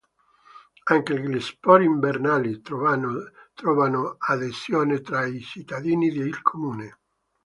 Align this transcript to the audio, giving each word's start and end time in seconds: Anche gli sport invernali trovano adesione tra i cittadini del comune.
Anche 0.85 1.19
gli 1.21 1.39
sport 1.39 1.83
invernali 1.83 2.63
trovano 2.63 4.15
adesione 4.17 5.01
tra 5.01 5.27
i 5.27 5.39
cittadini 5.41 6.09
del 6.09 6.41
comune. 6.41 6.97